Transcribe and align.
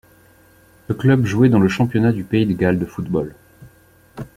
Le 0.87 0.95
club 0.95 1.25
jouait 1.27 1.49
dans 1.49 1.59
le 1.59 1.67
Championnat 1.69 2.11
du 2.11 2.23
pays 2.23 2.47
de 2.47 2.53
Galles 2.53 2.79
de 2.79 2.87
football. 2.87 3.35